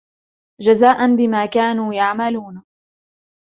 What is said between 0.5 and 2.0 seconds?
جَزَاء بِمَا كَانُوا